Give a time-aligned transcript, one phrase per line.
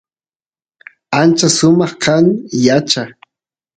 [1.19, 2.25] ancha sumaq kan
[2.65, 3.03] yacha